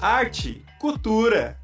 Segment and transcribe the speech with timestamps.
[0.00, 1.58] arte, cultura.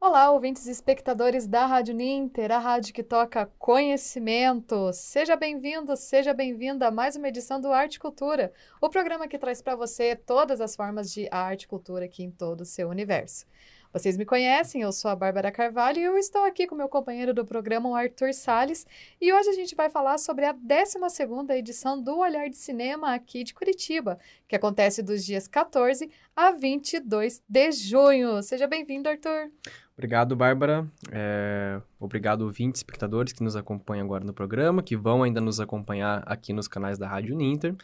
[0.00, 4.92] Olá, ouvintes e espectadores da Rádio Ninter, a rádio que toca conhecimento.
[4.92, 9.60] Seja bem-vindo, seja bem-vinda a mais uma edição do Arte Cultura, o programa que traz
[9.60, 13.44] para você todas as formas de arte e cultura aqui em todo o seu universo.
[13.90, 17.32] Vocês me conhecem, eu sou a Bárbara Carvalho e eu estou aqui com meu companheiro
[17.32, 18.86] do programa, o Arthur Sales,
[19.18, 23.42] e hoje a gente vai falar sobre a 12ª edição do Olhar de Cinema aqui
[23.42, 28.42] de Curitiba, que acontece dos dias 14 a 22 de junho.
[28.42, 29.50] Seja bem-vindo, Arthur.
[29.96, 30.86] Obrigado, Bárbara.
[31.10, 31.80] É...
[31.98, 36.52] Obrigado, ouvintes, espectadores que nos acompanham agora no programa, que vão ainda nos acompanhar aqui
[36.52, 37.74] nos canais da Rádio Ninter.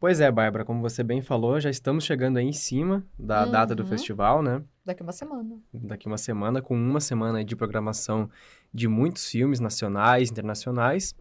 [0.00, 3.52] Pois é, Bárbara, como você bem falou, já estamos chegando aí em cima da uhum.
[3.52, 4.60] data do festival, né?
[4.84, 5.58] Daqui uma semana.
[5.72, 8.28] Daqui uma semana, com uma semana de programação
[8.72, 11.14] de muitos filmes nacionais, internacionais.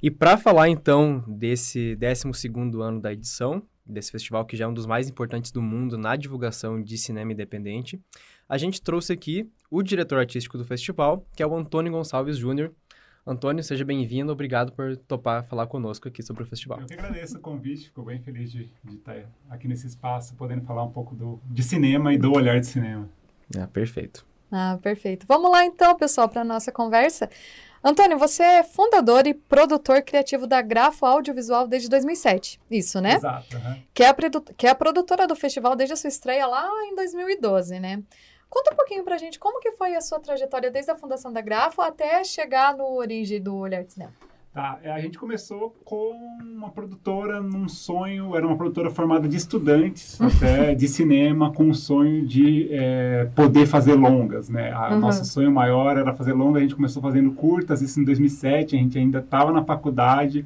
[0.00, 2.48] E para falar então desse 12
[2.80, 6.14] ano da edição, desse festival que já é um dos mais importantes do mundo na
[6.14, 8.00] divulgação de cinema independente,
[8.48, 12.72] a gente trouxe aqui o diretor artístico do festival, que é o Antônio Gonçalves Júnior,
[13.26, 14.32] Antônio, seja bem-vindo.
[14.32, 16.80] Obrigado por topar falar conosco aqui sobre o festival.
[16.80, 17.86] Eu que agradeço o convite.
[17.86, 19.16] Fico bem feliz de, de estar
[19.48, 23.08] aqui nesse espaço, podendo falar um pouco do, de cinema e do olhar de cinema.
[23.56, 24.26] Ah, perfeito.
[24.50, 25.26] Ah, perfeito.
[25.28, 27.28] Vamos lá então, pessoal, para a nossa conversa.
[27.82, 32.60] Antônio, você é fundador e produtor criativo da Grafo Audiovisual desde 2007.
[32.70, 33.14] Isso, né?
[33.14, 33.56] Exato.
[33.56, 33.82] Uhum.
[33.94, 34.14] Que, é a,
[34.56, 38.02] que é a produtora do festival desde a sua estreia lá em 2012, né?
[38.50, 41.40] Conta um pouquinho pra gente como que foi a sua trajetória desde a fundação da
[41.40, 44.12] Grafo até chegar no origem do Olhar de Cinema.
[44.52, 46.10] Tá, é, a gente começou com
[46.42, 51.74] uma produtora num sonho, era uma produtora formada de estudantes até de cinema, com um
[51.74, 54.76] sonho de é, poder fazer longas, né?
[54.76, 54.98] O uhum.
[54.98, 58.78] nosso sonho maior era fazer longas, a gente começou fazendo curtas, isso em 2007, a
[58.80, 60.44] gente ainda estava na faculdade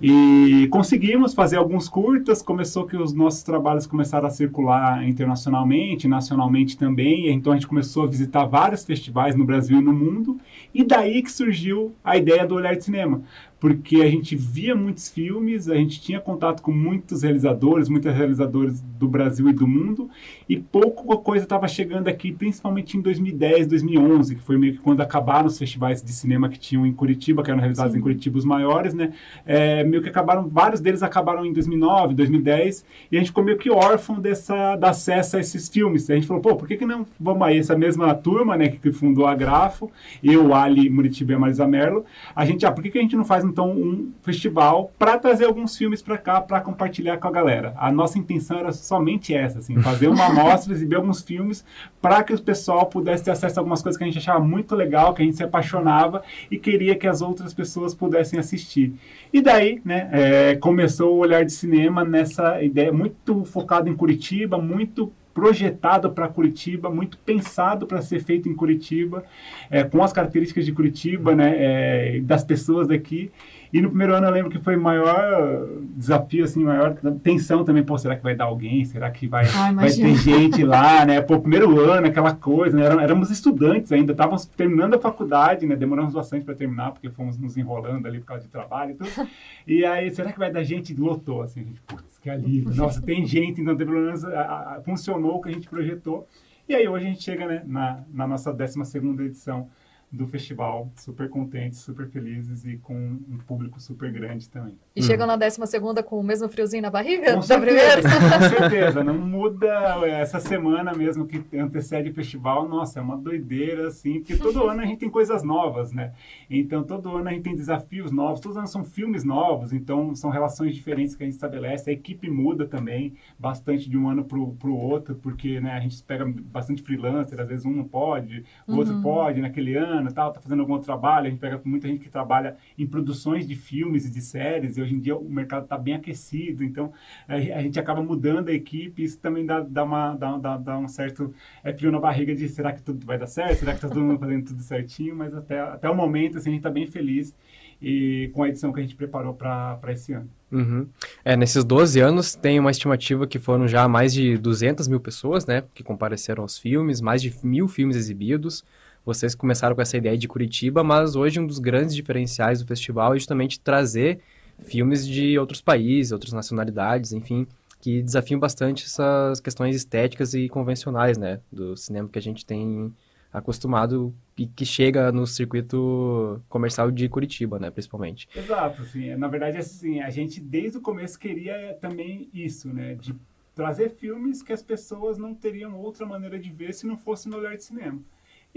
[0.00, 6.78] e conseguimos fazer alguns curtas, começou que os nossos trabalhos começaram a circular internacionalmente, nacionalmente
[6.78, 10.38] também, então a gente começou a visitar vários festivais no Brasil e no mundo,
[10.72, 13.22] e daí que surgiu a ideia do Olhar de Cinema
[13.60, 18.80] porque a gente via muitos filmes, a gente tinha contato com muitos realizadores, muitos realizadores
[18.80, 20.08] do Brasil e do mundo,
[20.48, 25.00] e pouco coisa estava chegando aqui, principalmente em 2010, 2011, que foi meio que quando
[25.00, 27.98] acabaram os festivais de cinema que tinham em Curitiba, que eram realizados Sim.
[27.98, 29.12] em Curitiba os maiores, né?
[29.44, 33.58] É, meio que acabaram, vários deles acabaram em 2009, 2010, e a gente ficou meio
[33.58, 36.10] que órfão dessa, da acesso a esses filmes.
[36.10, 38.92] A gente falou, pô, por que, que não vamos aí, essa mesma turma, né, que
[38.92, 39.90] fundou a Grafo,
[40.22, 42.04] eu, Ali, Muritiba e a Marisa Merlo,
[42.34, 45.46] a gente, ah, por que, que a gente não faz então um festival para trazer
[45.46, 47.74] alguns filmes para cá para compartilhar com a galera.
[47.76, 51.64] A nossa intenção era somente essa, assim, fazer uma amostra, exibir alguns filmes
[52.00, 54.74] para que o pessoal pudesse ter acesso a algumas coisas que a gente achava muito
[54.74, 58.94] legal, que a gente se apaixonava e queria que as outras pessoas pudessem assistir.
[59.32, 64.58] E daí, né, é, começou o olhar de cinema nessa ideia muito focado em Curitiba,
[64.58, 69.22] muito projetado para Curitiba, muito pensado para ser feito em Curitiba,
[69.70, 73.30] é, com as características de Curitiba, né, é, das pessoas daqui.
[73.72, 77.84] E no primeiro ano eu lembro que foi maior desafio, assim, maior tensão também.
[77.84, 78.84] Pô, será que vai dar alguém?
[78.84, 81.20] Será que vai, ah, vai ter gente lá, né?
[81.20, 82.84] Pô, primeiro ano, aquela coisa, né?
[83.04, 85.76] Éramos estudantes ainda, estávamos terminando a faculdade, né?
[85.76, 89.28] Demoramos bastante para terminar, porque fomos nos enrolando ali por causa de trabalho e tudo.
[89.66, 90.94] E aí, será que vai dar gente?
[90.94, 92.74] Lotou, assim, gente, putz, que alívio.
[92.74, 96.26] Nossa, tem gente, então pelo menos a, a, funcionou o que a gente projetou.
[96.68, 99.68] E aí hoje a gente chega né, na, na nossa 12 segunda edição
[100.10, 104.74] do festival, super contentes, super felizes e com um público super grande também.
[104.96, 105.02] E hum.
[105.02, 108.02] chegam na 12 segunda com o mesmo friozinho na barriga com da certeza, primeira?
[108.02, 109.66] Com certeza, não muda
[110.06, 114.80] essa semana mesmo que antecede o festival, nossa, é uma doideira, assim, porque todo ano
[114.80, 116.12] a gente tem coisas novas, né?
[116.48, 120.14] Então, todo ano a gente tem desafios novos, todos os anos são filmes novos, então
[120.14, 124.24] são relações diferentes que a gente estabelece, a equipe muda também bastante de um ano
[124.24, 128.44] para o outro, porque né, a gente pega bastante freelancer, às vezes um não pode,
[128.66, 128.78] o uhum.
[128.78, 131.26] outro pode naquele ano, tal, tá fazendo algum trabalho.
[131.26, 134.82] A gente pega muita gente que trabalha em produções de filmes e de séries, e
[134.82, 136.92] hoje em dia o mercado está bem aquecido, então
[137.26, 140.88] a, gente acaba mudando a equipe, isso também dá, dá, uma, dá, dá, dá um
[140.88, 143.58] certo é, frio na barriga de será que tudo vai dar certo?
[143.58, 145.16] Será que está todo mundo fazendo tudo certinho?
[145.16, 147.34] Mas até, até o momento, assim, a gente está bem feliz
[147.80, 150.28] e com a edição que a gente preparou para esse ano.
[150.50, 150.86] Uhum.
[151.24, 155.46] É, nesses 12 anos tem uma estimativa que foram já mais de 200 mil pessoas,
[155.46, 158.64] né, que compareceram aos filmes, mais de mil filmes exibidos,
[159.08, 163.14] vocês começaram com essa ideia de Curitiba, mas hoje um dos grandes diferenciais do festival
[163.14, 164.20] é justamente trazer
[164.58, 167.46] filmes de outros países, outras nacionalidades, enfim,
[167.80, 172.92] que desafiam bastante essas questões estéticas e convencionais, né, do cinema que a gente tem
[173.32, 178.28] acostumado e que chega no circuito comercial de Curitiba, né, principalmente.
[178.36, 183.14] Exato, assim, na verdade, assim, a gente desde o começo queria também isso, né, de
[183.54, 187.38] trazer filmes que as pessoas não teriam outra maneira de ver se não fosse no
[187.38, 187.98] olhar de cinema.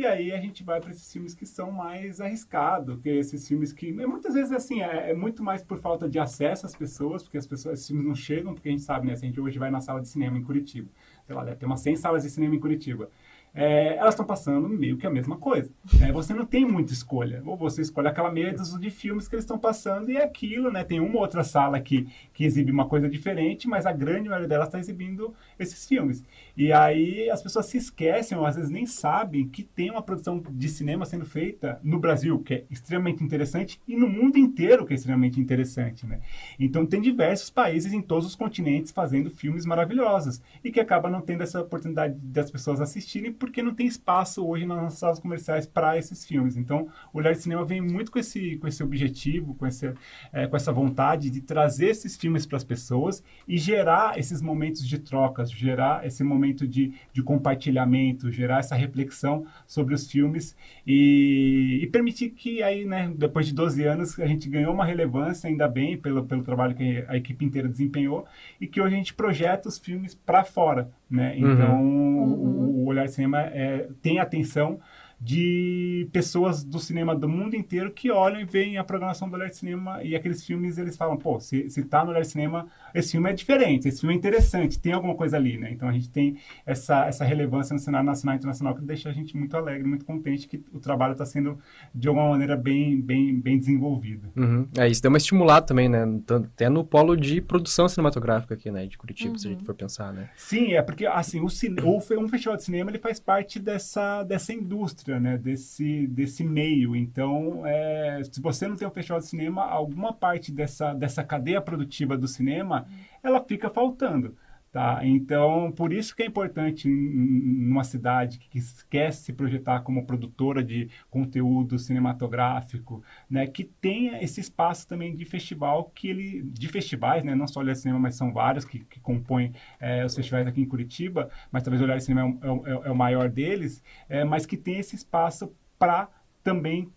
[0.01, 3.71] E aí a gente vai para esses filmes que são mais arriscados, que esses filmes
[3.71, 7.37] que muitas vezes assim é, é, muito mais por falta de acesso às pessoas, porque
[7.37, 9.69] as pessoas esses filmes não chegam, porque a gente sabe, né, a gente hoje vai
[9.69, 10.89] na sala de cinema em Curitiba,
[11.23, 13.11] sei lá, deve ter umas 100 salas de cinema em Curitiba
[13.53, 15.69] é, elas estão passando meio que a mesma coisa.
[15.99, 16.11] Né?
[16.11, 17.41] Você não tem muita escolha.
[17.45, 20.83] Ou você escolhe aquela meia de filmes que eles estão passando e é aquilo, né?
[20.83, 24.67] Tem uma outra sala que, que exibe uma coisa diferente, mas a grande maioria delas
[24.67, 26.23] está exibindo esses filmes.
[26.55, 30.41] E aí as pessoas se esquecem, ou às vezes nem sabem, que tem uma produção
[30.49, 34.93] de cinema sendo feita no Brasil, que é extremamente interessante, e no mundo inteiro, que
[34.93, 36.21] é extremamente interessante, né?
[36.59, 41.21] Então tem diversos países em todos os continentes fazendo filmes maravilhosos, e que acaba não
[41.21, 45.97] tendo essa oportunidade das pessoas assistirem porque não tem espaço hoje nas salas comerciais para
[45.97, 46.55] esses filmes.
[46.55, 49.91] Então, o Olhar de Cinema vem muito com esse, com esse objetivo, com, esse,
[50.31, 54.87] é, com essa vontade de trazer esses filmes para as pessoas e gerar esses momentos
[54.87, 60.55] de trocas, gerar esse momento de, de compartilhamento, gerar essa reflexão sobre os filmes
[60.85, 65.49] e, e permitir que aí, né, depois de 12 anos, a gente ganhou uma relevância,
[65.49, 68.23] ainda bem, pelo, pelo trabalho que a equipe inteira desempenhou,
[68.59, 71.35] e que hoje a gente projeta os filmes para fora, né?
[71.37, 71.53] Uhum.
[71.53, 72.79] Então, uhum.
[72.79, 74.79] o, o Olhar de Cinema é, tem atenção
[75.21, 79.49] de pessoas do cinema do mundo inteiro que olham e veem a programação do Olhar
[79.49, 82.65] de Cinema e aqueles filmes eles falam, pô, se, se tá no Olhar de Cinema,
[82.93, 85.71] esse filme é diferente, esse filme é interessante, tem alguma coisa ali, né?
[85.71, 89.13] Então a gente tem essa, essa relevância no cenário nacional e internacional que deixa a
[89.13, 91.59] gente muito alegre, muito contente que o trabalho está sendo
[91.93, 94.29] de alguma maneira bem, bem, bem desenvolvido.
[94.35, 94.67] Uhum.
[94.75, 96.03] É, isso deu uma estimulada também, né?
[96.29, 98.87] Até no polo de produção cinematográfica aqui, né?
[98.87, 99.37] De Curitiba, uhum.
[99.37, 99.65] se a gente uhum.
[99.65, 100.29] for pensar, né?
[100.35, 101.79] Sim, é porque, assim, o, cine...
[101.81, 106.95] um festival de cinema, ele faz parte dessa, dessa indústria, indústria, né, desse, desse meio.
[106.95, 111.61] Então, é, se você não tem um festival de cinema, alguma parte dessa, dessa cadeia
[111.61, 112.85] produtiva do cinema,
[113.21, 114.35] ela fica faltando.
[114.71, 115.01] Tá?
[115.03, 118.57] Então, por isso que é importante numa cidade que
[118.89, 125.25] quer se projetar como produtora de conteúdo cinematográfico, né, que tenha esse espaço também de
[125.25, 129.01] festival que ele, de festivais, né, não só Olhar Cinema, mas são vários que, que
[129.01, 132.95] compõem é, os festivais aqui em Curitiba, mas talvez Olhar Cinema é, é, é, o
[132.95, 136.07] maior deles, é, mas que tem esse espaço para
[136.41, 136.89] também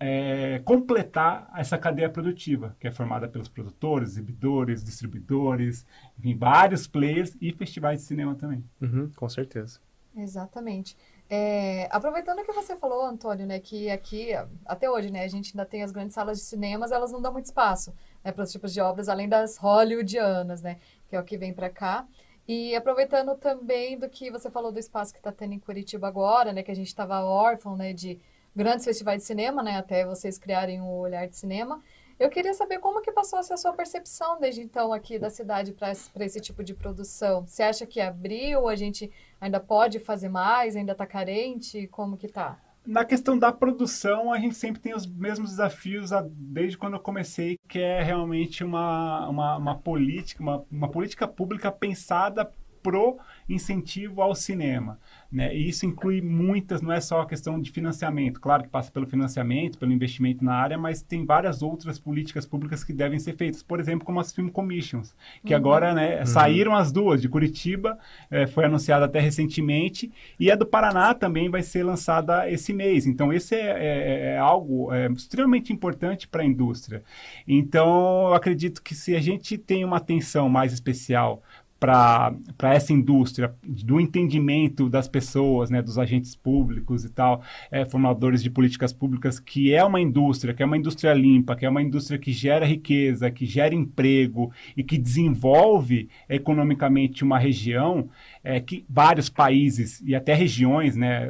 [0.00, 5.84] é, completar essa cadeia produtiva, que é formada pelos produtores, exibidores, distribuidores,
[6.18, 8.64] enfim, vários players e festivais de cinema também.
[8.80, 9.80] Uhum, com certeza.
[10.16, 10.96] Exatamente.
[11.30, 14.30] É, aproveitando que você falou, Antônio, né, que aqui,
[14.64, 17.32] até hoje, né, a gente ainda tem as grandes salas de cinemas, elas não dão
[17.32, 17.92] muito espaço
[18.24, 20.78] né, para os tipos de obras, além das hollywoodianas, né,
[21.08, 22.06] que é o que vem para cá.
[22.46, 26.52] E aproveitando também do que você falou do espaço que está tendo em Curitiba agora,
[26.52, 28.18] né, que a gente estava órfão, né, de
[28.58, 31.80] grandes festivais de cinema, né, até vocês criarem o Olhar de Cinema.
[32.18, 35.30] Eu queria saber como que passou a ser a sua percepção desde então aqui da
[35.30, 37.46] cidade para esse tipo de produção.
[37.46, 41.86] Você acha que abriu, a gente ainda pode fazer mais, ainda está carente?
[41.86, 42.58] Como que tá?
[42.84, 47.56] Na questão da produção, a gente sempre tem os mesmos desafios desde quando eu comecei,
[47.68, 52.50] que é realmente uma, uma, uma política, uma, uma política pública pensada
[52.82, 54.98] pro incentivo ao cinema.
[55.30, 55.54] Né?
[55.54, 59.06] E isso inclui muitas, não é só a questão de financiamento, claro que passa pelo
[59.06, 63.62] financiamento, pelo investimento na área, mas tem várias outras políticas públicas que devem ser feitas,
[63.62, 65.14] por exemplo, como as Film Commissions,
[65.44, 65.58] que uhum.
[65.58, 66.26] agora né, uhum.
[66.26, 67.98] saíram as duas, de Curitiba,
[68.30, 70.10] é, foi anunciada até recentemente,
[70.40, 73.06] e a do Paraná também vai ser lançada esse mês.
[73.06, 77.02] Então, esse é, é, é algo é, extremamente importante para a indústria.
[77.46, 81.42] Então, eu acredito que se a gente tem uma atenção mais especial
[81.78, 88.42] para essa indústria, do entendimento das pessoas, né, dos agentes públicos e tal, é, formadores
[88.42, 91.82] de políticas públicas, que é uma indústria, que é uma indústria limpa, que é uma
[91.82, 98.08] indústria que gera riqueza, que gera emprego e que desenvolve economicamente uma região,
[98.42, 101.28] é, que vários países e até regiões, né,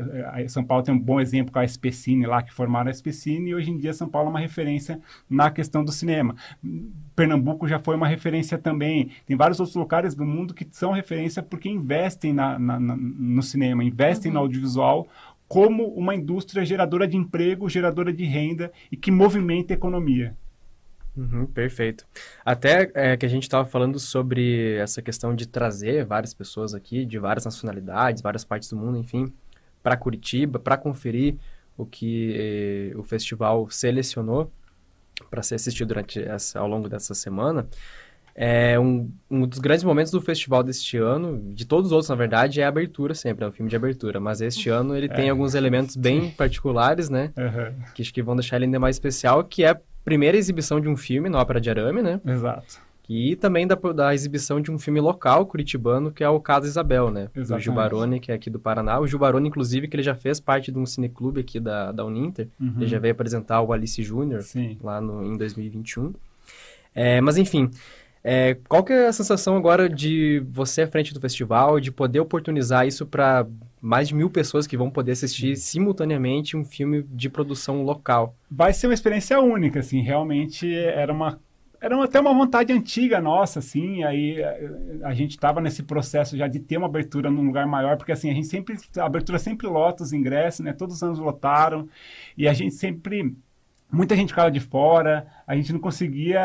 [0.48, 3.54] São Paulo tem um bom exemplo com a SPCine lá, que formaram a SPCine, e
[3.54, 6.34] hoje em dia São Paulo é uma referência na questão do cinema.
[7.14, 9.10] Pernambuco já foi uma referência também.
[9.26, 13.42] Tem vários outros locais do mundo que são referência porque investem na, na, na no
[13.42, 14.34] cinema, investem uhum.
[14.34, 15.08] no audiovisual
[15.48, 20.36] como uma indústria geradora de emprego, geradora de renda e que movimenta a economia.
[21.18, 22.06] Uhum, perfeito.
[22.44, 27.04] Até é, que a gente estava falando sobre essa questão de trazer várias pessoas aqui,
[27.04, 29.32] de várias nacionalidades, várias partes do mundo, enfim,
[29.82, 31.34] para Curitiba, para conferir
[31.76, 32.34] o que
[32.92, 34.50] eh, o festival selecionou
[35.30, 37.66] para ser assistido durante essa, ao longo dessa semana.
[38.40, 42.14] É um, um dos grandes momentos do festival deste ano, de todos os outros, na
[42.14, 44.20] verdade, é a abertura sempre, é o filme de abertura.
[44.20, 45.30] Mas este ano ele tem É.
[45.30, 47.32] alguns elementos bem particulares, né?
[47.36, 50.88] Aham, Que acho que vão deixar ele ainda mais especial, que é primeira exibição de
[50.88, 52.20] um filme na Ópera de Arame, né?
[52.24, 52.88] Exato.
[53.08, 57.10] E também da, da exibição de um filme local curitibano, que é o Casa Isabel,
[57.10, 57.30] né?
[57.32, 57.64] Do Exatamente.
[57.64, 59.00] Gil Baroni, que é aqui do Paraná.
[59.00, 62.04] O Gil Baroni, inclusive, que ele já fez parte de um cineclube aqui da, da
[62.04, 62.48] Uninter.
[62.60, 62.74] Uhum.
[62.76, 64.42] Ele já veio apresentar o Alice Júnior
[64.82, 66.12] lá no, em 2021.
[66.94, 67.70] É, mas enfim,
[68.22, 72.20] é, qual que é a sensação agora de você à frente do festival, de poder
[72.20, 73.46] oportunizar isso para
[73.80, 78.34] mais de mil pessoas que vão poder assistir simultaneamente um filme de produção local?
[78.50, 81.38] vai ser uma experiência única, assim, realmente era uma
[81.80, 86.48] era até uma vontade antiga nossa, assim, aí eh, a gente estava nesse processo já
[86.48, 89.66] de ter uma abertura num lugar maior, porque assim, a gente sempre, a abertura sempre
[89.68, 91.88] lota os ingressos, né, todos os anos lotaram,
[92.36, 93.36] e a gente sempre,
[93.90, 96.40] muita gente ficava de fora, a gente não conseguia,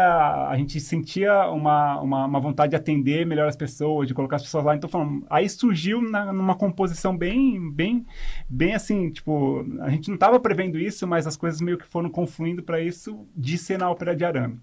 [0.47, 4.43] a gente sentia uma, uma, uma vontade de atender melhor as pessoas, de colocar as
[4.43, 8.05] pessoas lá, então falando, aí surgiu na, numa composição bem, bem,
[8.49, 12.09] bem assim, tipo, a gente não estava prevendo isso, mas as coisas meio que foram
[12.09, 14.59] confluindo para isso de ser na Ópera de Arame.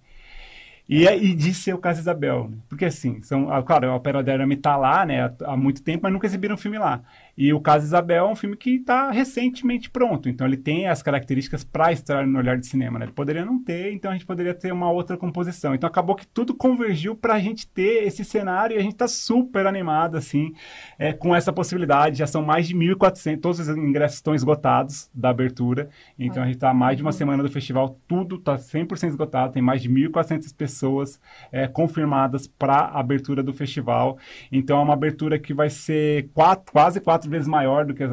[0.89, 2.59] E, é- e de ser o Casa Isabel, né?
[2.69, 6.01] Porque assim, são, ah, claro, a Ópera de Arame está lá, né, há, muito tempo,
[6.03, 7.01] mas nunca exibiram filme lá.
[7.40, 11.02] E o Casa Isabel é um filme que está recentemente pronto, então ele tem as
[11.02, 13.06] características para estar no olhar de cinema, né?
[13.06, 15.75] Ele poderia não ter, então a gente poderia ter uma outra composição.
[15.75, 19.09] Então acabou que tudo convergiu para a gente ter esse cenário e a gente está
[19.09, 20.52] super animado, assim,
[20.99, 22.18] é, com essa possibilidade.
[22.18, 26.56] Já são mais de 1.400, todos os ingressos estão esgotados da abertura, então a gente
[26.56, 30.54] está mais de uma semana do festival, tudo está 100% esgotado, tem mais de 1.400
[30.54, 31.18] pessoas
[31.50, 34.18] é, confirmadas para a abertura do festival.
[34.52, 38.13] Então é uma abertura que vai ser quatro, quase quatro vezes maior do que as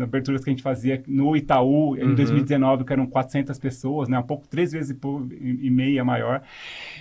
[0.00, 2.14] aberturas que a gente fazia no Itaú em Uhum.
[2.14, 4.18] 2019, que eram 400 pessoas, né?
[4.18, 6.40] Um pouco, três vezes e, meia maior.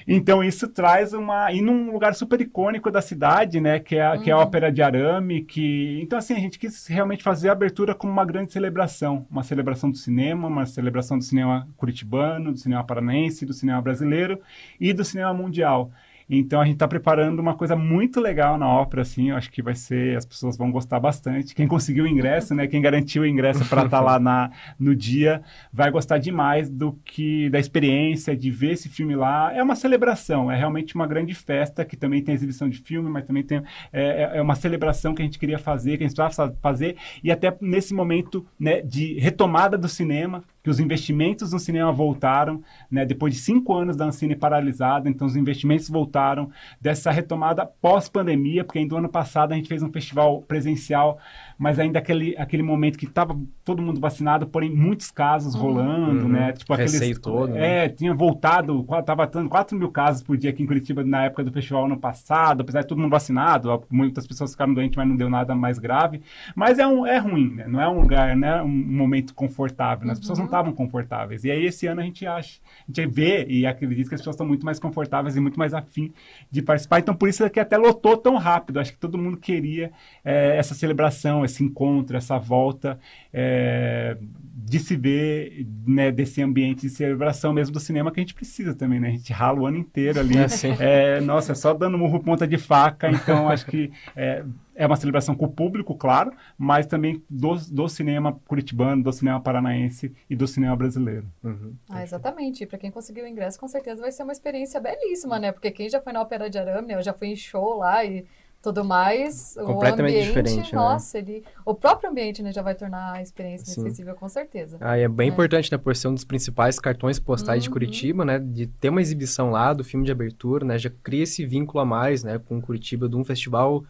[0.07, 1.51] Então isso traz uma...
[1.53, 3.79] E num lugar super icônico da cidade, né?
[3.79, 4.43] Que é, a- que é a Uhum.
[4.43, 5.99] Ópera de Arame, que...
[6.01, 9.25] Então assim, a gente quis realmente fazer a abertura como uma grande celebração.
[9.31, 14.39] Uma celebração do cinema, uma celebração do cinema curitibano, do cinema paranaense, do cinema brasileiro
[14.79, 15.91] e do cinema mundial.
[16.33, 19.31] Então a gente está preparando uma coisa muito legal na ópera, assim.
[19.31, 21.53] Eu acho que vai ser, as pessoas vão gostar bastante.
[21.53, 22.67] Quem conseguiu o ingresso, né?
[22.67, 25.41] Quem garantiu o ingresso para estar lá na, no dia,
[25.73, 29.53] vai gostar demais do que da experiência de ver esse filme lá.
[29.53, 33.25] É uma celebração, é realmente uma grande festa que também tem exibição de filme, mas
[33.25, 33.61] também tem
[33.91, 36.95] é, é- é uma celebração que a gente queria fazer, que a gente precisava fazer
[37.23, 42.61] e até nesse momento né, de retomada do cinema, que os investimentos no cinema voltaram,
[42.89, 46.49] né, depois de cinco anos da Ancine paralisada, então os investimentos voltaram
[46.79, 51.19] dessa retomada pós-pandemia, porque ainda no ano passado a gente fez um festival presencial,
[51.61, 56.27] mas ainda aquele, aquele momento que estava todo mundo vacinado, porém muitos casos rolando, Uhum.
[56.31, 56.53] né?
[56.53, 57.85] Tipo Receio todo, né?
[57.85, 61.25] É, tinha voltado, qua- tava dando 4 mil casos por dia aqui em Curitiba na
[61.25, 65.07] época do festival ano passado, apesar de todo mundo vacinado, muitas pessoas ficaram doentes, mas
[65.07, 66.21] não deu nada mais grave.
[66.55, 67.67] Mas é, um, é ruim, né?
[67.67, 68.59] Não é um lugar, né?
[68.63, 70.13] Um momento confortável, né?
[70.13, 71.43] As pessoas não estavam confortáveis.
[71.43, 74.33] E aí esse ano a gente acha, a gente vê e acredita que as pessoas
[74.33, 76.11] estão muito mais confortáveis e muito mais afim
[76.49, 76.97] de participar.
[76.97, 78.79] Então por isso é que até lotou tão rápido.
[78.79, 79.91] Acho que todo mundo queria
[80.25, 82.99] é, essa celebração, esse encontro, essa volta
[83.33, 84.17] é,
[84.53, 86.11] de se ver, né?
[86.11, 89.09] Desse ambiente de celebração mesmo do cinema que a gente precisa também, né?
[89.09, 90.37] A gente rala o ano inteiro ali.
[90.37, 90.75] É, sim.
[90.79, 94.43] É, nossa, é só dando murro ponta de faca, então acho que é,
[94.75, 99.39] é uma celebração com o público, claro, mas também do, do cinema curitibano, do cinema
[99.39, 101.25] paranaense e do cinema brasileiro.
[101.43, 101.75] Uhum.
[101.89, 102.65] Ah, exatamente.
[102.65, 105.51] Para quem conseguiu o ingresso, com certeza vai ser uma experiência belíssima, né?
[105.51, 106.95] Porque quem já foi na Ópera de Arame, né?
[106.95, 108.25] Eu já fui em show lá e
[108.61, 109.55] tudo mais.
[109.65, 110.79] Completamente o ambiente, diferente, né?
[110.79, 113.81] nossa, ele, o próprio ambiente, né, já vai tornar a experiência Sim.
[113.81, 114.77] inesquecível, com certeza.
[114.79, 115.31] Ah, e é bem É.
[115.31, 117.73] importante, né, por ser um dos principais cartões postais de Uhum.
[117.73, 121.45] Curitiba, né, de ter uma exibição lá do filme de abertura, né, já cria esse
[121.45, 123.83] vínculo a mais, né, com Curitiba, de um festival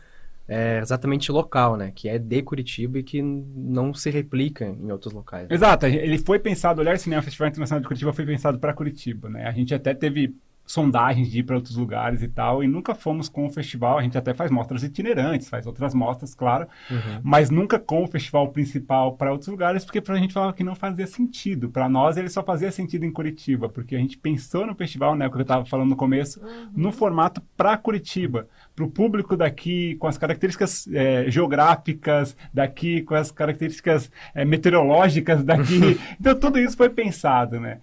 [0.47, 5.13] é, exatamente local, né, que é de Curitiba e que não se replica em outros
[5.13, 5.47] locais.
[5.47, 5.55] né?
[5.55, 9.29] Exato, ele foi pensado, o Olhar Cinema Festival Internacional de Curitiba foi pensado para Curitiba,
[9.29, 9.45] né?
[9.47, 10.35] A gente até teve
[10.65, 14.01] sondagens de ir para outros lugares e tal, e nunca fomos com o festival, a
[14.03, 17.20] gente até faz mostras itinerantes, faz outras mostras, claro, Uhum.
[17.24, 20.75] mas nunca com o festival principal para outros lugares, porque pra gente falava que não
[20.75, 21.70] fazia sentido.
[21.70, 25.27] Para nós ele só fazia sentido em Curitiba, porque a gente pensou no festival, né,
[25.27, 26.41] o que eu estava falando no começo,
[26.74, 33.13] no formato para Curitiba, para o público daqui, com as características eh, geográficas daqui, com
[33.15, 35.99] as características eh, meteorológicas daqui.
[36.19, 37.79] então tudo isso foi pensado, né,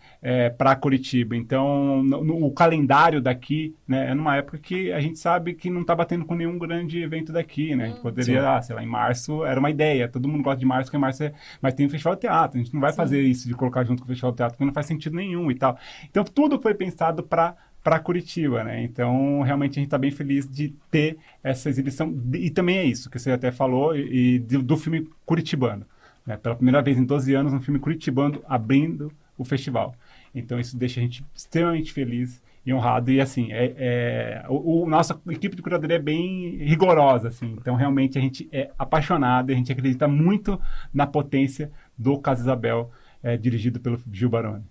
[0.56, 1.36] para Curitiba.
[1.36, 5.70] Então no, no- o calendário daqui, né, é numa época que a gente sabe que
[5.70, 7.84] não está batendo com nenhum grande evento daqui, né?
[7.84, 10.08] A gente poderia, ah, sei lá, em março era uma ideia.
[10.08, 12.58] Todo mundo gosta de março, porque março é, mas tem o festival de teatro.
[12.58, 12.96] A gente não vai Sim.
[12.96, 15.50] fazer isso de colocar junto com o festival de teatro, porque não faz sentido nenhum
[15.50, 15.78] e tal.
[16.10, 18.82] Então tudo foi pensado para para Curitiba, né?
[18.82, 22.14] Então, realmente a gente está bem feliz de ter essa exibição.
[22.34, 25.86] E também é isso que você até falou, e, do, do filme curitibano.
[26.26, 26.36] Né?
[26.36, 29.94] Pela primeira vez em 12 anos, um filme curitibano abrindo o festival.
[30.34, 33.10] Então, isso deixa a gente extremamente feliz e honrado.
[33.10, 37.56] E, assim, é, é o, o, nossa equipe de curadoria é bem rigorosa, assim.
[37.58, 40.60] Então, realmente, a gente é apaixonado, a gente acredita muito
[40.92, 42.90] na potência do Casa Isabel,
[43.22, 44.64] é, dirigido pelo Gil Baroni.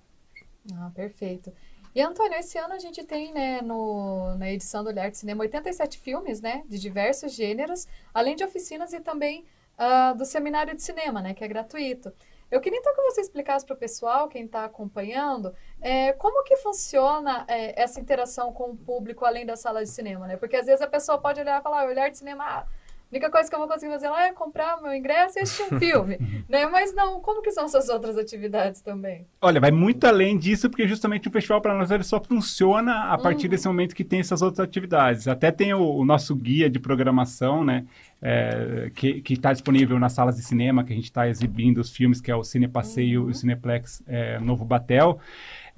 [0.75, 1.51] Ah, perfeito.
[1.97, 5.41] E, Antônio, esse ano a gente tem, né, no, na edição do Olhar de Cinema,
[5.41, 9.47] 87 filmes, né, de diversos gêneros, além de oficinas e também
[9.79, 12.13] uh, do Seminário de Cinema, né, que é gratuito.
[12.51, 16.55] Eu queria então que você explicasse para o pessoal, quem está acompanhando, é, como que
[16.57, 20.37] funciona é, essa interação com o público além da sala de cinema, né?
[20.37, 22.67] Porque às vezes a pessoa pode olhar e falar, olhar de cinema, ah,
[23.09, 25.73] a única coisa que eu vou conseguir fazer lá é comprar meu ingresso e assistir
[25.73, 26.17] um filme,
[26.49, 26.65] né?
[26.65, 29.25] Mas não, como que são essas outras atividades também?
[29.41, 33.17] Olha, vai muito além disso, porque justamente o festival para nós ele só funciona a
[33.17, 33.51] partir uhum.
[33.51, 35.25] desse momento que tem essas outras atividades.
[35.27, 37.85] Até tem o, o nosso guia de programação, né?
[38.19, 42.19] É, que está disponível nas salas de cinema, que a gente está exibindo os filmes,
[42.19, 43.27] que é o Cine Passeio uhum.
[43.27, 45.19] e o Cineplex é, Novo Batel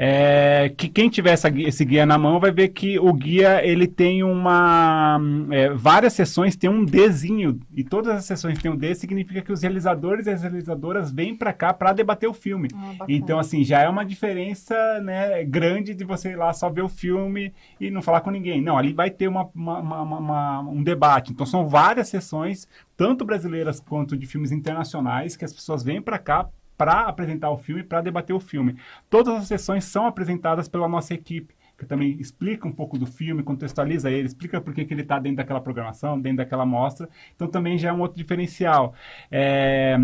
[0.01, 3.85] é, que quem tiver essa, esse guia na mão vai ver que o guia ele
[3.85, 5.19] tem uma
[5.51, 7.59] é, várias sessões tem um Dzinho.
[7.75, 11.35] E todas as sessões têm um D significa que os realizadores e as realizadoras vêm
[11.35, 12.69] para cá para debater o filme.
[12.73, 16.83] Ah, então assim já é uma diferença né, grande de você ir lá só ver
[16.83, 18.61] o filme e não falar com ninguém.
[18.61, 21.33] Não ali vai ter uma, uma, uma, uma um debate.
[21.33, 26.17] Então são várias sessões tanto brasileiras quanto de filmes internacionais que as pessoas vêm para
[26.17, 26.47] cá
[26.79, 28.77] para apresentar o filme, para debater o filme.
[29.09, 33.43] Todas as sessões são apresentadas pela nossa equipe, que também explica um pouco do filme,
[33.43, 37.09] contextualiza ele, explica por que, que ele está dentro daquela programação, dentro daquela mostra.
[37.35, 38.93] Então também já é um outro diferencial.
[39.29, 39.97] É...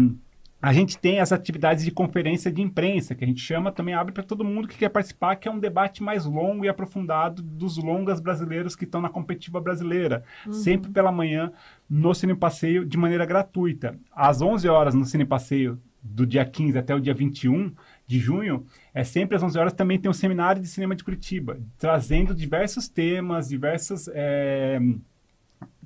[0.61, 4.11] A gente tem as atividades de conferência de imprensa, que a gente chama, também abre
[4.11, 7.77] para todo mundo que quer participar, que é um debate mais longo e aprofundado dos
[7.77, 10.23] longas brasileiros que estão na competitiva brasileira.
[10.45, 10.51] Uhum.
[10.51, 11.53] Sempre pela manhã,
[11.89, 13.97] no Cine Passeio, de maneira gratuita.
[14.11, 17.73] Às 11 horas, no Cine Passeio, do dia 15 até o dia 21
[18.05, 21.59] de junho, é sempre às 11 horas também tem um seminário de cinema de Curitiba,
[21.77, 24.79] trazendo diversos temas, diversos é,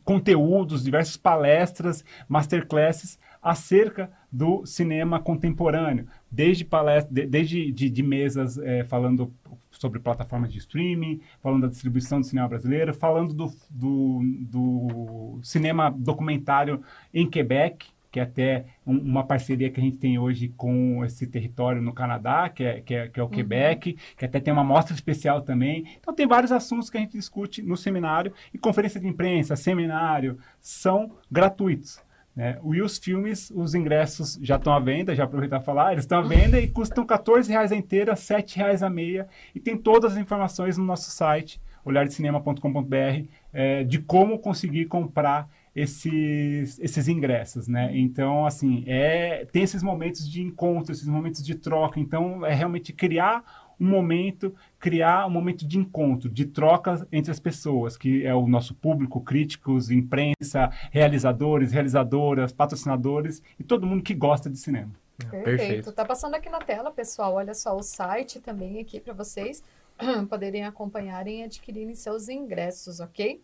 [0.03, 8.83] conteúdos, diversas palestras, masterclasses acerca do cinema contemporâneo, desde palestra, desde de, de mesas é,
[8.83, 9.33] falando
[9.71, 15.89] sobre plataformas de streaming, falando da distribuição do cinema brasileiro, falando do, do, do cinema
[15.89, 16.81] documentário
[17.13, 21.27] em Quebec, que é até um, uma parceria que a gente tem hoje com esse
[21.27, 23.31] território no Canadá, que é, que é, que é o uhum.
[23.31, 25.85] Quebec, que até tem uma mostra especial também.
[25.99, 30.37] Então, tem vários assuntos que a gente discute no seminário, e conferência de imprensa, seminário,
[30.59, 32.01] são gratuitos.
[32.35, 32.57] Né?
[32.73, 36.21] E os filmes, os ingressos já estão à venda, já aproveitar falar, eles estão à
[36.21, 40.17] venda e custam R$ reais a inteira, R$ reais a meia, e tem todas as
[40.17, 47.89] informações no nosso site, olhardecinema.com.br, é, de como conseguir comprar esses, esses ingressos, né?
[47.93, 51.99] Então, assim, é, tem esses momentos de encontro, esses momentos de troca.
[51.99, 53.43] Então, é realmente criar
[53.79, 58.45] um momento, criar um momento de encontro, de troca entre as pessoas, que é o
[58.45, 64.91] nosso público, críticos, imprensa, realizadores, realizadoras, patrocinadores e todo mundo que gosta de cinema.
[65.17, 65.43] Perfeito.
[65.43, 65.91] Perfeito.
[65.93, 67.35] Tá passando aqui na tela, pessoal.
[67.35, 69.63] Olha só o site também aqui para vocês
[70.29, 73.41] poderem acompanharem e adquirirem seus ingressos, ok?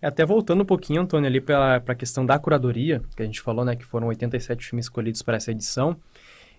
[0.00, 3.40] É, até voltando um pouquinho, Antônio, ali para a questão da curadoria, que a gente
[3.40, 5.96] falou, né, que foram 87 filmes escolhidos para essa edição.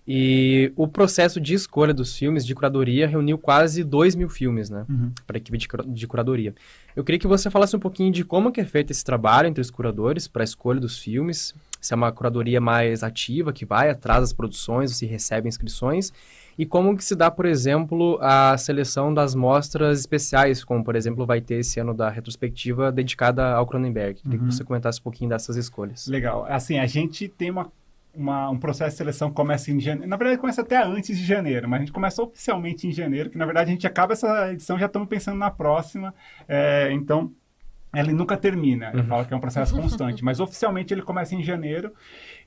[0.06, 4.84] E o processo de escolha dos filmes, de curadoria, reuniu quase 2 mil filmes, né,
[4.88, 5.12] uhum.
[5.26, 6.54] para a equipe de, de, curadoria.
[6.96, 9.60] Eu queria que você falasse um pouquinho de como que é feito esse trabalho entre
[9.60, 13.90] os curadores para a escolha dos filmes, se é uma curadoria mais ativa, que vai
[13.90, 16.12] atrás das produções, se recebe inscrições,
[16.58, 21.24] e como que se dá, por exemplo, a seleção das mostras especiais, como, por exemplo,
[21.24, 24.20] vai ter esse ano da retrospectiva dedicada ao Cronenberg?
[24.20, 24.46] Queria uhum.
[24.46, 26.06] que você comentasse um pouquinho dessas escolhas.
[26.06, 26.44] Legal.
[26.48, 27.70] Assim, a gente tem uma
[28.14, 30.08] uma, um processo de seleção que começa em janeiro.
[30.08, 33.38] Na verdade, começa até antes de janeiro, mas a gente começa oficialmente em janeiro, que
[33.38, 36.14] na verdade a gente acaba essa edição já estamos pensando na próxima.
[36.48, 37.32] É, então,
[37.94, 38.92] ele nunca termina.
[38.94, 39.04] Uhum.
[39.04, 41.92] fala que é um processo constante, mas oficialmente ele começa em janeiro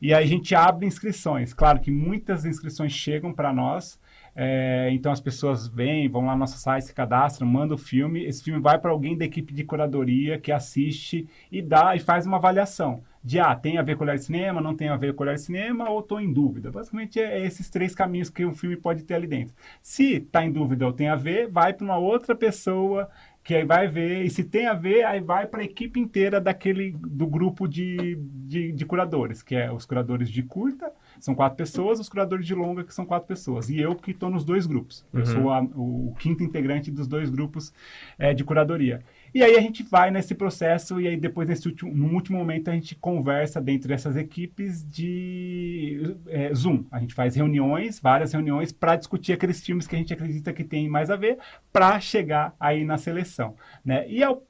[0.02, 1.54] e aí a gente abre inscrições.
[1.54, 4.00] Claro que muitas inscrições chegam para nós.
[4.36, 8.24] É, então as pessoas vêm, vão lá no nosso site, se cadastram, mandam o filme.
[8.26, 12.26] Esse filme vai para alguém da equipe de curadoria que assiste e dá e faz
[12.26, 15.16] uma avaliação de ah, tem a ver com olhar de cinema, não tem a ver
[15.16, 16.70] com olhar de cinema, ou estou em dúvida.
[16.70, 19.56] Basicamente é esses três caminhos que um filme pode ter ali dentro.
[19.82, 23.10] Se está em dúvida ou tem a ver, vai para uma outra pessoa
[23.44, 26.40] que aí vai ver, e se tem a ver, aí vai para a equipe inteira
[26.40, 28.16] daquele, do grupo de,
[28.48, 32.56] de, de, curadores, que é os curadores de curta, são quatro pessoas, os curadores de
[32.56, 35.06] longa, que são quatro pessoas, e eu que estou nos dois grupos.
[35.14, 35.26] Eu Uhum.
[35.26, 37.74] sou a- o, o quinto integrante dos dois grupos
[38.18, 39.02] é, de curadoria.
[39.34, 42.70] E aí a gente vai nesse processo e aí depois nesse último, no último momento
[42.70, 46.86] a gente conversa dentro dessas equipes de é, Zoom.
[46.92, 50.64] A gente faz reuniões, várias reuniões para discutir aqueles filmes que a gente acredita que
[50.64, 51.40] tem mais a ver
[51.72, 54.08] para chegar aí na seleção, né?
[54.08, 54.44] E ao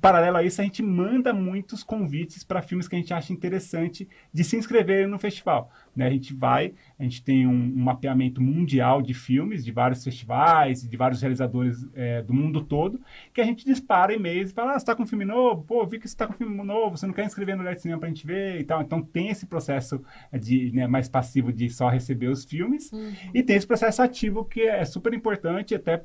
[0.00, 4.08] paralelo a isso a gente manda muitos convites para filmes que a gente acha interessante
[4.32, 5.70] de se inscreverem no festival.
[5.94, 6.06] Né?
[6.06, 10.88] A gente vai, a gente tem um, um mapeamento mundial de filmes, de vários festivais,
[10.88, 13.00] de vários realizadores é, do mundo todo,
[13.32, 15.62] que a gente dispara e-mails e fala, ah, você está com um filme novo?
[15.64, 17.74] Pô, vi que você está com um filme novo, você não quer inscrever no Olhar
[17.74, 18.80] de Cinema para a gente ver e tal.
[18.82, 20.02] Então tem esse processo
[20.32, 23.12] de, né, mais passivo de só receber os filmes Uhum.
[23.34, 26.04] e tem esse processo ativo que é super importante, até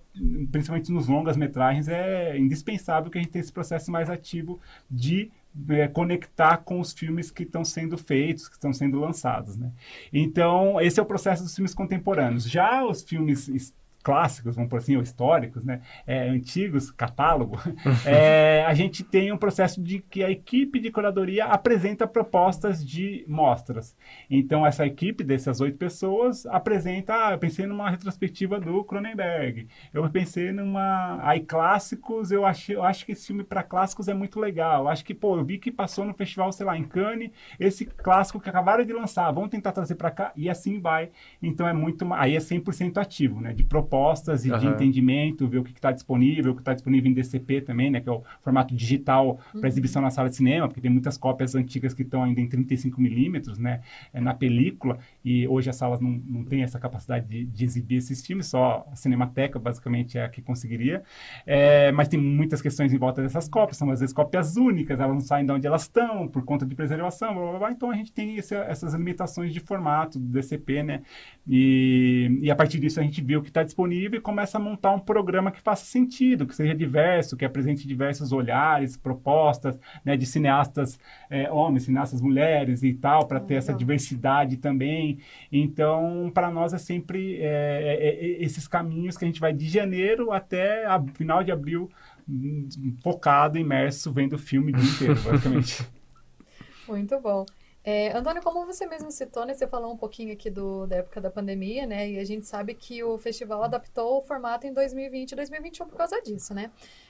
[0.51, 5.31] principalmente nos longas metragens, é indispensável que a gente tenha esse processo mais ativo de
[5.69, 9.71] é, conectar com os filmes que estão sendo feitos, que estão sendo lançados, né?
[10.11, 12.49] Então, esse é o processo dos filmes contemporâneos.
[12.49, 13.73] Já os filmes
[14.07, 15.81] clássicos, vamos por assim, ou históricos, né?
[16.05, 17.59] É, antigos, catálogo,
[18.07, 23.25] é, a gente tem um processo de que a equipe de curadoria apresenta propostas de
[23.27, 23.97] mostras.
[24.29, 30.09] Então, essa equipe dessas oito pessoas apresenta, ah, eu pensei numa retrospectiva do Cronenberg, eu
[30.09, 31.19] pensei numa...
[31.21, 34.83] Aí, clássicos, eu acho, eu acho que esse filme para clássicos é muito legal.
[34.83, 37.85] Eu acho que, pô, eu vi que passou no festival, sei lá, em Cannes, esse
[37.85, 41.09] clássico que acabaram de lançar, vamos tentar trazer para cá, e assim vai.
[41.43, 42.07] Então, é muito...
[42.13, 43.53] Aí é 100% ativo, né?
[43.53, 43.65] De
[43.97, 44.73] propostas e de Aham.
[44.75, 47.99] entendimento, ver o que está disponível, o que está disponível em DCP também, né?
[47.99, 51.55] Que é o formato digital para exibição na sala de cinema, porque tem muitas cópias
[51.55, 53.81] antigas que estão ainda em 35 milímetros, né?
[54.13, 57.97] é, na película, e hoje as salas não, não têm essa capacidade de, de exibir
[57.97, 61.03] esses filmes, só a Cinemateca basicamente é a que conseguiria.
[61.45, 65.13] É, mas tem muitas questões em volta dessas cópias, são às vezes cópias únicas, elas
[65.13, 67.71] não saem de onde elas estão, por conta de preservação, blá, blá, blá.
[67.71, 71.01] então a gente tem esse- essas limitações de formato do DCP, né?
[71.47, 74.61] E, e a partir disso a gente vê o que está disponível e começa a
[74.61, 80.17] montar um programa que faça sentido, que seja diverso, que apresente diversos olhares, propostas, né,
[80.17, 85.19] de cineastas é, homens, cineastas mulheres e tal, para ter essa diversidade também.
[85.51, 89.67] Então, para nós é sempre é, é, é, esses caminhos que a gente vai de
[89.67, 91.89] janeiro até a, final de abril,
[92.27, 92.67] hum,
[93.03, 95.87] focado, imerso, vendo o filme o dia inteiro, basicamente.
[96.87, 97.45] Muito bom.
[97.83, 101.21] É, Antônio, como você mesmo citou, né, você falou um pouquinho aqui do, da época
[101.21, 102.09] da pandemia, né?
[102.09, 105.95] E a gente sabe que o festival adaptou o formato em 2020 e 2021 por
[105.97, 106.69] causa disso, né?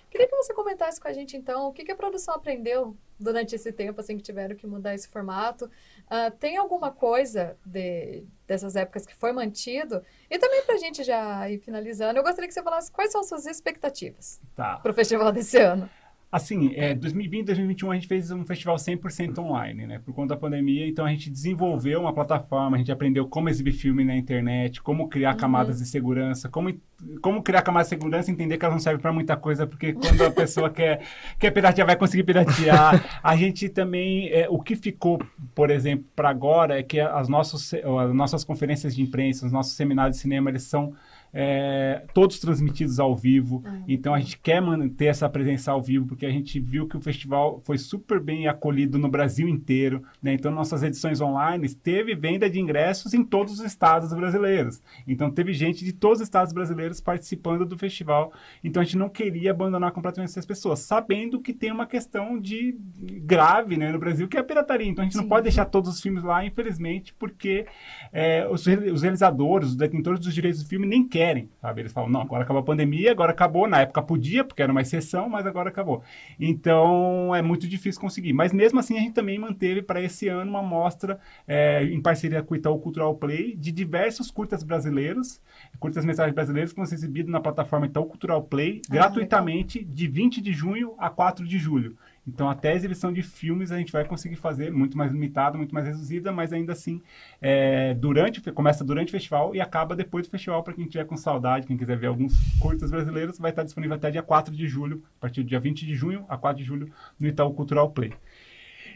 [0.10, 3.56] Queria que você comentasse com a gente, então, o que, que a produção aprendeu durante
[3.56, 5.70] esse tempo, assim, que tiveram que mudar esse formato.
[6.10, 10.02] Ah, tem alguma coisa de, dessas épocas que foi mantido?
[10.30, 13.28] E também pra gente já ir finalizando, eu gostaria que você falasse quais são as
[13.28, 14.78] suas expectativas Tá.
[14.78, 15.90] para o festival desse ano.
[16.38, 20.00] Assim, é, 2020 2021 a gente fez um festival 100% online, né?
[20.00, 23.74] Por conta da pandemia, então a gente desenvolveu uma plataforma, a gente aprendeu como exibir
[23.74, 25.38] filme na internet, como criar Uhum.
[25.38, 26.74] camadas de segurança, como,
[27.22, 29.94] como criar camadas de segurança e entender que elas não servem para muita coisa, porque
[29.94, 31.02] quando a pessoa quer,
[31.40, 33.20] quer piratear, vai conseguir piratear.
[33.22, 35.20] A gente também, é, o que ficou,
[35.54, 39.74] por exemplo, para agora, é que as, nossos, as nossas conferências de imprensa, os nossos
[39.74, 40.94] seminários de cinema, eles são
[41.34, 43.64] é, todos transmitidos ao vivo.
[43.66, 43.80] Ah.
[43.88, 47.02] Então a gente quer manter essa presença ao vivo, porque a gente viu que o
[47.02, 50.04] festival foi super bem acolhido no Brasil inteiro.
[50.22, 50.34] Né?
[50.34, 54.82] Então, nossas edições online teve venda de ingressos em todos os estados brasileiros.
[55.08, 58.34] Então, teve gente de todos os estados brasileiros participando do festival.
[58.64, 62.78] Então, a gente não queria abandonar completamente essas pessoas, sabendo que tem uma questão de
[63.24, 64.88] grave né, no Brasil, que é a pirataria.
[64.88, 65.22] Então, a gente Sim.
[65.22, 67.66] não pode deixar todos os filmes lá, infelizmente, porque
[68.12, 71.17] é, os, os realizadores, os detentores dos direitos do filme nem querem,
[71.62, 71.82] sabe?
[71.82, 73.68] Eles falam, não, agora acabou a pandemia, agora acabou.
[73.68, 76.04] Na época podia, porque era uma exceção, mas agora acabou.
[76.40, 78.34] Então, é muito difícil conseguir.
[78.34, 82.42] Mas, mesmo assim, a gente também manteve para esse ano uma mostra é, em parceria
[82.44, 85.42] com o Itaú Cultural Play de diversos curtas brasileiros,
[85.80, 90.42] curtas-metragens brasileiros que vão ser exibidos na plataforma Itaú Cultural Play, Ah, gratuitamente, de 20
[90.42, 91.98] de junho a 4 de julho.
[92.28, 95.74] Então, até a exibição de filmes a gente vai conseguir fazer muito mais limitada, muito
[95.74, 97.02] mais reduzida, mas ainda assim,
[97.42, 101.16] é, durante, começa durante o festival e acaba depois do festival, para quem tiver com
[101.16, 105.02] saudade, quem quiser ver alguns curtas brasileiros, vai estar disponível até dia 4 de julho,
[105.18, 108.14] a partir do dia 20 de junho a 4 de julho, no Itaú Cultural Play.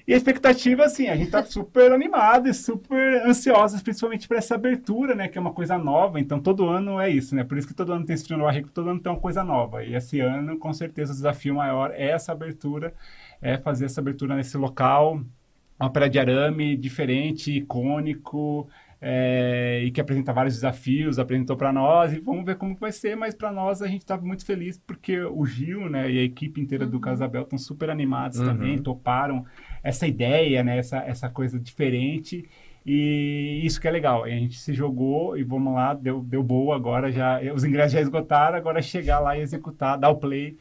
[0.07, 4.55] E a expectativa, assim, a gente tá super animado e super ansiosos, principalmente para essa
[4.55, 5.27] abertura, né?
[5.27, 6.19] Que é uma coisa nova.
[6.19, 7.43] Então, todo ano é isso, né?
[7.43, 9.83] Por isso que todo ano tem esse frio Rico, todo ano tem uma coisa nova.
[9.83, 12.93] E esse ano, com certeza, o desafio maior é essa abertura,
[13.41, 15.21] é fazer essa abertura nesse local,
[15.79, 18.69] uma ópera de arame diferente, icônico,
[19.03, 23.15] é, e que apresenta vários desafios, apresentou para nós, e vamos ver como vai ser,
[23.17, 26.61] mas para nós a gente está muito feliz porque o Gil né, e a equipe
[26.61, 27.01] inteira do Uhum.
[27.01, 28.45] Casabel estão super animados Uhum.
[28.45, 29.43] também, toparam
[29.83, 32.47] essa ideia, né, essa, essa coisa diferente.
[32.85, 34.23] E isso que é legal.
[34.23, 38.01] A gente se jogou e vamos lá, deu, deu boa agora, já os ingressos já
[38.01, 40.57] esgotaram, agora é chegar lá e executar, dar o play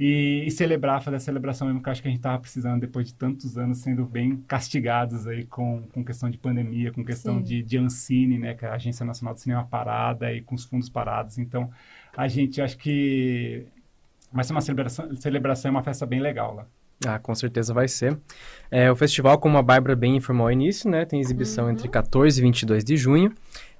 [0.00, 2.80] e, e, celebrar, fazer a celebração mesmo que eu acho que a gente estava precisando
[2.80, 7.38] depois de tantos anos sendo bem castigados aí com, com questão de pandemia, com questão
[7.38, 10.64] de, de Ancine, né, que é a Agência Nacional de Cinema parada e com os
[10.64, 11.36] fundos parados.
[11.36, 11.70] Então,
[12.16, 13.66] a gente acho que
[14.32, 16.66] vai ser uma celebração, celebração e uma festa bem legal lá.
[17.06, 18.18] Ah, com certeza vai ser.
[18.70, 21.72] É, o festival, como a Bárbara bem informou ao início, né, tem exibição uhum.
[21.72, 23.34] entre 14 e 22 de junho.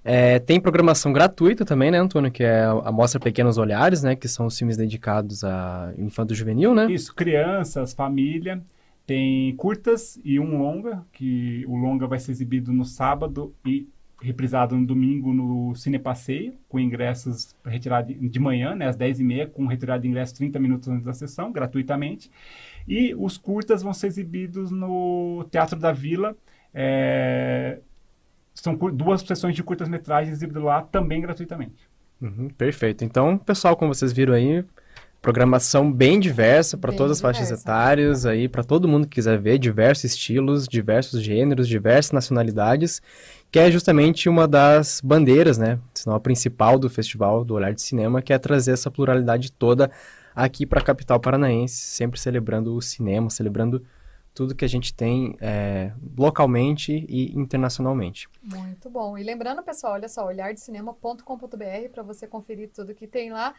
[0.05, 2.31] É, tem programação gratuita também, né, Antônio?
[2.31, 4.17] Que é a Mostra Pequenos Olhares, né?
[4.17, 6.91] Que são os filmes dedicados a infanto juvenil, né?
[6.91, 8.63] Isso, crianças, família.
[9.07, 13.89] Tem curtas e um longa, que o longa vai ser exibido no sábado e
[14.23, 19.67] reprisado no domingo no Cine Passeio, com ingressos retirados de manhã, né, às 10h30, com
[19.67, 22.31] retirada de ingressos 30 minutos antes da sessão, gratuitamente.
[22.87, 26.37] E os curtas vão ser exibidos no Teatro da Vila.
[26.73, 27.81] É...
[28.61, 31.89] São duas sessões de curtas-metragens exibidas lá também gratuitamente.
[32.21, 33.05] Uhum, perfeito.
[33.05, 34.65] Então, pessoal, como vocês viram aí,
[35.23, 39.59] programação bem diversa para todas as faixas etárias aí para todo mundo que quiser ver
[39.59, 43.03] diversos estilos diversos gêneros diversas nacionalidades
[43.53, 47.83] que é justamente uma das bandeiras né senão a principal do festival do olhar de
[47.83, 49.91] cinema que é trazer essa pluralidade toda
[50.35, 53.83] aqui para a capital paranaense, sempre celebrando o cinema, celebrando
[54.41, 58.27] tudo que a gente tem é, localmente e internacionalmente.
[58.43, 59.19] Muito bom.
[59.19, 63.55] E lembrando, pessoal, olha só, olhardecinema.com.br para você conferir tudo que tem lá.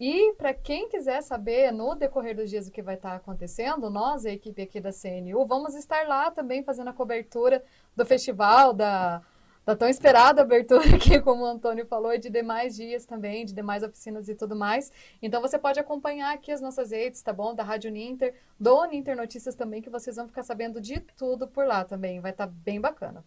[0.00, 4.24] E para quem quiser saber no decorrer dos dias o que vai estar acontecendo, nós,
[4.24, 7.62] a equipe aqui da CNU, vamos estar lá também fazendo a cobertura
[7.94, 9.20] do festival, da
[9.64, 13.82] da tão esperada abertura aqui, como o Antônio falou, de demais dias também, de demais
[13.82, 14.92] oficinas e tudo mais.
[15.20, 17.54] Então você pode acompanhar aqui as nossas redes, tá bom?
[17.54, 21.66] Da Rádio Ninter, do Ninter Notícias também, que vocês vão ficar sabendo de tudo por
[21.66, 22.20] lá também.
[22.20, 23.24] Vai estar tá bem bacana.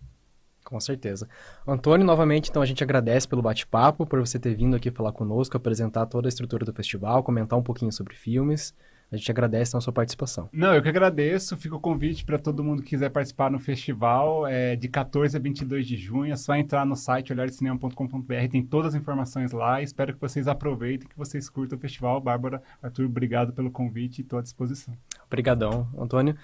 [0.65, 1.30] Com certeza.
[1.67, 5.56] Antônio, novamente, então a gente agradece pelo bate-papo, por você ter vindo aqui falar conosco,
[5.56, 8.74] apresentar toda a estrutura do festival, comentar um pouquinho sobre filmes.
[9.12, 10.50] A gente agradece a sua participação.
[10.52, 11.56] Não, eu que agradeço.
[11.56, 14.48] Fica o convite para todo mundo que quiser participar no festival.
[14.48, 16.34] É de 14 a 22 de junho.
[16.34, 18.50] É só entrar no site olhardecinema.com.br.
[18.52, 19.82] Tem todas as informações lá.
[19.82, 22.20] Espero que vocês aproveitem, que vocês curtam o festival.
[22.20, 24.94] Bárbara, Arthur, obrigado pelo convite e estou à disposição.
[25.28, 26.36] Obrigadão, Antônio.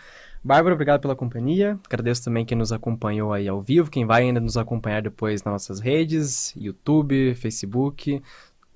[0.43, 1.80] Bárbara, obrigado pela companhia.
[1.86, 5.52] Agradeço também quem nos acompanhou aí ao vivo, quem vai ainda nos acompanhar depois nas
[5.54, 8.21] nossas redes, YouTube, Facebook.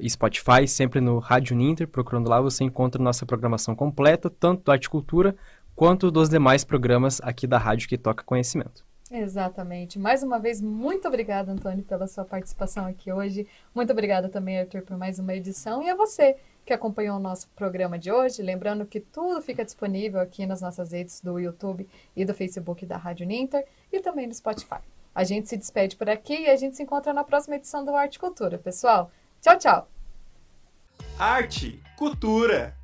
[0.08, 1.88] Spotify, sempre no Rádio Ninter.
[1.88, 5.36] Procurando lá, você encontra nossa programação completa, tanto do Arte Cultura
[5.76, 8.86] quanto dos demais programas aqui da rádio que toca conhecimento.
[9.12, 10.00] Exatamente.
[10.00, 13.48] Mais uma vez, muito obrigada, Antônio, pela sua participação aqui hoje.
[13.74, 15.84] Muito obrigada também, Arthur, por mais uma edição.
[15.84, 18.42] E a você que acompanhou o nosso programa de hoje.
[18.42, 22.98] Lembrando que tudo fica disponível aqui nas nossas redes do YouTube e do Facebook da
[22.98, 24.80] Rádio Ninter e também no Spotify.
[25.14, 27.96] A gente se despede por aqui e a gente se encontra na próxima edição do
[27.96, 28.58] Arte Cultura.
[28.58, 29.12] Pessoal,
[29.46, 29.88] Tchau, tchau.
[31.20, 32.76] Arte, cultura.